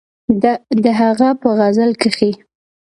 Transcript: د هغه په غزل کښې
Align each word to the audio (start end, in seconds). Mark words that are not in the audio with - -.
د 0.83 0.85
هغه 0.99 1.29
په 1.41 1.47
غزل 1.59 1.91
کښې 2.01 2.31